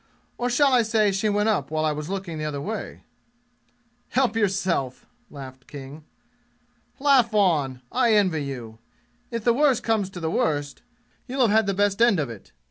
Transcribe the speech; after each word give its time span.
Or 0.39 0.49
shall 0.49 0.73
I 0.73 0.81
say 0.81 1.11
she 1.11 1.29
went 1.29 1.49
up 1.49 1.69
while 1.69 1.85
I 1.85 1.91
was 1.91 2.09
looking 2.09 2.39
the 2.39 2.45
other 2.45 2.59
way?" 2.59 3.03
"Help 4.09 4.35
yourself!" 4.35 5.05
laughed 5.29 5.67
King. 5.67 6.05
"Laugh 6.97 7.35
on! 7.35 7.83
I 7.91 8.15
envy 8.15 8.43
you! 8.43 8.79
If 9.29 9.43
the 9.43 9.53
worst 9.53 9.83
comes 9.83 10.09
to 10.09 10.19
the 10.19 10.31
worst, 10.31 10.81
you'll 11.27 11.41
have 11.41 11.51
had 11.55 11.67
the 11.67 11.75
best 11.75 12.01
end 12.01 12.19
of 12.19 12.31
it. 12.31 12.51